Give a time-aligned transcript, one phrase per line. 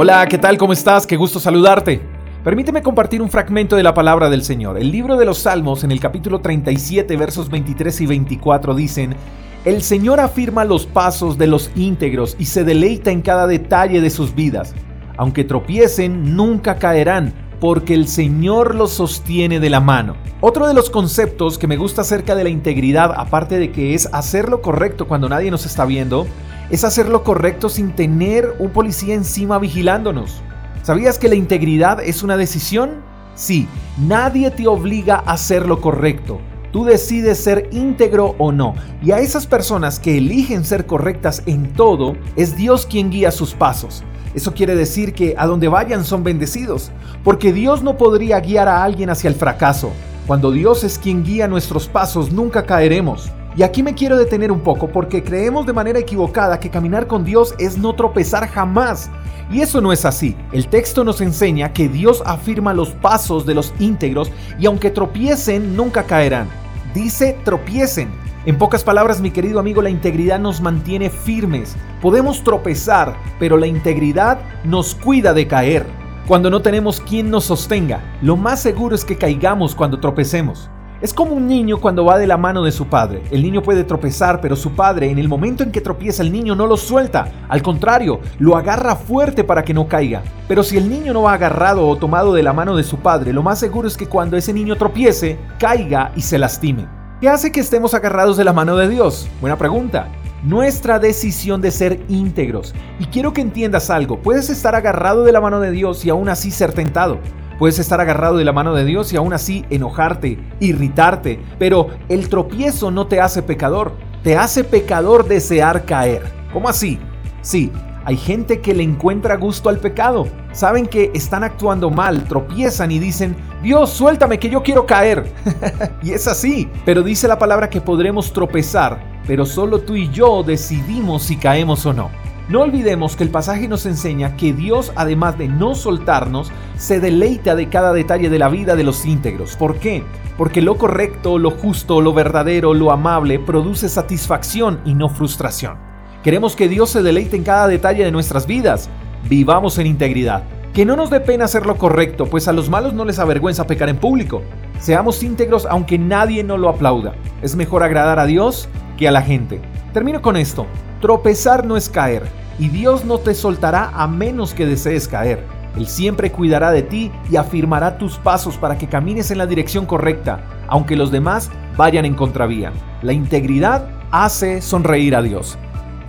[0.00, 0.56] Hola, ¿qué tal?
[0.58, 1.08] ¿Cómo estás?
[1.08, 2.00] Qué gusto saludarte.
[2.44, 4.78] Permíteme compartir un fragmento de la palabra del Señor.
[4.78, 9.16] El libro de los Salmos, en el capítulo 37, versos 23 y 24, dicen,
[9.64, 14.10] El Señor afirma los pasos de los íntegros y se deleita en cada detalle de
[14.10, 14.72] sus vidas.
[15.16, 20.14] Aunque tropiecen, nunca caerán, porque el Señor los sostiene de la mano.
[20.40, 24.08] Otro de los conceptos que me gusta acerca de la integridad, aparte de que es
[24.12, 26.28] hacer lo correcto cuando nadie nos está viendo,
[26.70, 30.42] es hacer lo correcto sin tener un policía encima vigilándonos.
[30.82, 33.02] ¿Sabías que la integridad es una decisión?
[33.34, 33.68] Sí,
[33.98, 36.40] nadie te obliga a hacer lo correcto.
[36.72, 38.74] Tú decides ser íntegro o no.
[39.02, 43.54] Y a esas personas que eligen ser correctas en todo, es Dios quien guía sus
[43.54, 44.04] pasos.
[44.34, 46.90] Eso quiere decir que a donde vayan son bendecidos,
[47.24, 49.90] porque Dios no podría guiar a alguien hacia el fracaso.
[50.26, 53.30] Cuando Dios es quien guía nuestros pasos, nunca caeremos.
[53.56, 57.24] Y aquí me quiero detener un poco porque creemos de manera equivocada que caminar con
[57.24, 59.10] Dios es no tropezar jamás.
[59.50, 60.36] Y eso no es así.
[60.52, 65.74] El texto nos enseña que Dios afirma los pasos de los íntegros y aunque tropiecen,
[65.74, 66.48] nunca caerán.
[66.94, 68.10] Dice tropiecen.
[68.46, 71.76] En pocas palabras, mi querido amigo, la integridad nos mantiene firmes.
[72.00, 75.86] Podemos tropezar, pero la integridad nos cuida de caer.
[76.26, 80.70] Cuando no tenemos quien nos sostenga, lo más seguro es que caigamos cuando tropecemos.
[81.00, 83.22] Es como un niño cuando va de la mano de su padre.
[83.30, 86.56] El niño puede tropezar, pero su padre en el momento en que tropieza el niño
[86.56, 87.30] no lo suelta.
[87.48, 90.24] Al contrario, lo agarra fuerte para que no caiga.
[90.48, 93.32] Pero si el niño no va agarrado o tomado de la mano de su padre,
[93.32, 96.88] lo más seguro es que cuando ese niño tropiece, caiga y se lastime.
[97.20, 99.28] ¿Qué hace que estemos agarrados de la mano de Dios?
[99.40, 100.08] Buena pregunta.
[100.42, 102.74] Nuestra decisión de ser íntegros.
[102.98, 106.28] Y quiero que entiendas algo, puedes estar agarrado de la mano de Dios y aún
[106.28, 107.20] así ser tentado.
[107.58, 112.28] Puedes estar agarrado de la mano de Dios y aún así enojarte, irritarte, pero el
[112.28, 113.92] tropiezo no te hace pecador,
[114.22, 116.22] te hace pecador desear caer.
[116.52, 117.00] ¿Cómo así?
[117.42, 117.72] Sí,
[118.04, 120.28] hay gente que le encuentra gusto al pecado.
[120.52, 125.30] Saben que están actuando mal, tropiezan y dicen, Dios, suéltame que yo quiero caer.
[126.02, 130.44] y es así, pero dice la palabra que podremos tropezar, pero solo tú y yo
[130.44, 132.27] decidimos si caemos o no.
[132.48, 137.54] No olvidemos que el pasaje nos enseña que Dios, además de no soltarnos, se deleita
[137.54, 139.54] de cada detalle de la vida de los íntegros.
[139.56, 140.02] ¿Por qué?
[140.38, 145.76] Porque lo correcto, lo justo, lo verdadero, lo amable produce satisfacción y no frustración.
[146.24, 148.88] Queremos que Dios se deleite en cada detalle de nuestras vidas.
[149.28, 150.42] Vivamos en integridad.
[150.72, 153.66] Que no nos dé pena hacer lo correcto, pues a los malos no les avergüenza
[153.66, 154.42] pecar en público.
[154.78, 157.14] Seamos íntegros aunque nadie nos lo aplauda.
[157.42, 159.60] Es mejor agradar a Dios que a la gente.
[159.92, 160.66] Termino con esto.
[161.00, 162.24] Tropezar no es caer,
[162.58, 165.44] y Dios no te soltará a menos que desees caer.
[165.76, 169.86] Él siempre cuidará de ti y afirmará tus pasos para que camines en la dirección
[169.86, 172.72] correcta, aunque los demás vayan en contravía.
[173.02, 175.56] La integridad hace sonreír a Dios.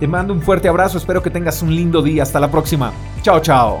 [0.00, 2.22] Te mando un fuerte abrazo, espero que tengas un lindo día.
[2.24, 2.92] Hasta la próxima.
[3.22, 3.80] Chao, chao.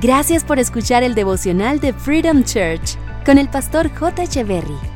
[0.00, 2.96] Gracias por escuchar el devocional de Freedom Church
[3.26, 4.22] con el pastor J.
[4.22, 4.95] Echeverry.